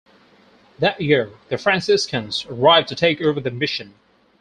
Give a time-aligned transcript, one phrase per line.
[0.79, 3.93] That year, the Franciscans arrived to take over the mission.